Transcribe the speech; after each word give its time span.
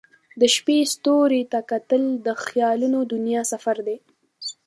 د 0.39 0.41
شپې 0.55 0.77
ستوریو 0.93 1.49
ته 1.51 1.59
کتل 1.71 2.03
د 2.25 2.27
خیالونو 2.45 2.99
دنیا 3.13 3.41
ته 3.45 3.49
سفر 3.53 3.77
دی. 3.87 3.97